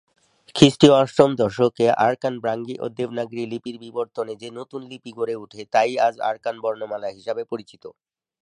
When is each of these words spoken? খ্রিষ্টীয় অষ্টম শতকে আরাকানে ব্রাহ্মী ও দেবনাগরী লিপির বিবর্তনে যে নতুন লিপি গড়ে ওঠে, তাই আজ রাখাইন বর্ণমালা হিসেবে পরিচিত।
খ্রিষ্টীয় 0.55 0.93
অষ্টম 1.01 1.29
শতকে 1.49 1.85
আরাকানে 2.03 2.41
ব্রাহ্মী 2.43 2.75
ও 2.83 2.85
দেবনাগরী 2.97 3.43
লিপির 3.51 3.77
বিবর্তনে 3.85 4.33
যে 4.41 4.49
নতুন 4.59 4.81
লিপি 4.91 5.11
গড়ে 5.17 5.35
ওঠে, 5.43 5.61
তাই 5.73 5.91
আজ 6.07 6.15
রাখাইন 6.25 6.57
বর্ণমালা 6.63 7.09
হিসেবে 7.17 7.43
পরিচিত। 7.51 7.83